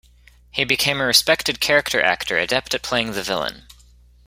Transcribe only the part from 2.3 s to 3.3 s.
adept at playing the